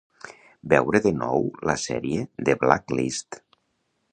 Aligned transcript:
Veure 0.71 1.01
de 1.03 1.11
nou 1.17 1.45
la 1.71 1.75
sèrie 1.83 2.25
"The 2.49 2.57
Blacklist". 2.65 3.43